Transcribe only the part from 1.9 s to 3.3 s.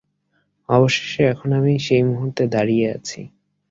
মুহূর্তে দাঁড়িয়ে আছি।